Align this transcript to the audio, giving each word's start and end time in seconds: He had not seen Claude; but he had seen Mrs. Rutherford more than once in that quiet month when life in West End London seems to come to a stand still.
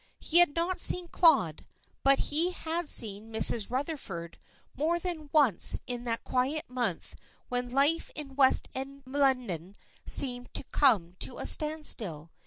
He 0.19 0.39
had 0.39 0.55
not 0.55 0.81
seen 0.81 1.09
Claude; 1.09 1.63
but 2.01 2.17
he 2.17 2.49
had 2.53 2.89
seen 2.89 3.31
Mrs. 3.31 3.69
Rutherford 3.69 4.39
more 4.75 4.97
than 4.97 5.29
once 5.31 5.79
in 5.85 6.05
that 6.05 6.23
quiet 6.23 6.67
month 6.67 7.13
when 7.49 7.69
life 7.69 8.09
in 8.15 8.35
West 8.35 8.67
End 8.73 9.03
London 9.05 9.75
seems 10.03 10.47
to 10.55 10.63
come 10.63 11.13
to 11.19 11.37
a 11.37 11.45
stand 11.45 11.85
still. 11.85 12.31